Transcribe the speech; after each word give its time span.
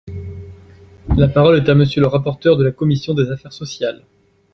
La 1.15 1.27
parole 1.27 1.57
est 1.57 1.69
à 1.69 1.75
Monsieur 1.75 2.01
le 2.01 2.07
rapporteur 2.07 2.57
de 2.57 2.63
la 2.63 2.71
commission 2.71 3.13
des 3.13 3.29
affaires 3.29 3.53
sociales. 3.53 4.03